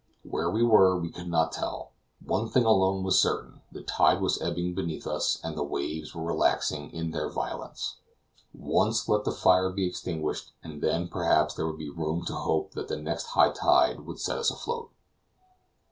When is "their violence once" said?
7.11-9.07